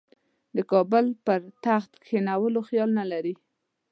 د 0.55 0.57
کابل 0.71 1.05
پر 1.25 1.39
تخت 1.65 1.91
کښېنولو 2.03 2.59
خیال 2.69 2.89
نه 2.99 3.05
لري. 3.11 3.33